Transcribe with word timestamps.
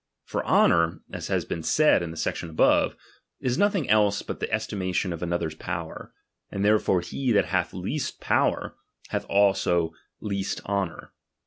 For 0.25 0.43
honour, 0.43 1.03
as 1.13 1.27
hath 1.27 1.47
been 1.47 1.61
said 1.61 2.01
in 2.01 2.09
the 2.09 2.17
section 2.17 2.49
above, 2.49 2.95
is 3.39 3.55
nothing 3.59 3.87
else 3.87 4.23
but 4.23 4.39
the 4.39 4.51
estimation 4.51 5.13
of 5.13 5.21
another's 5.21 5.53
power; 5.53 6.11
and 6.49 6.65
therefore 6.65 7.01
he 7.01 7.31
that 7.33 7.45
hath 7.45 7.71
least 7.71 8.19
power, 8.19 8.75
hath 9.09 9.27
always 9.29 9.67
least 10.19 10.59
honour. 10.65 11.13